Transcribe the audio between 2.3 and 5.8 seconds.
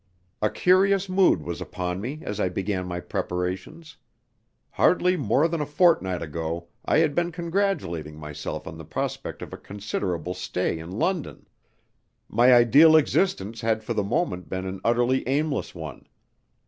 I began my preparations. Hardly more than a